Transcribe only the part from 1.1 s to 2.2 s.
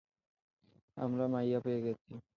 মাইয়া পেয়ে গেছি।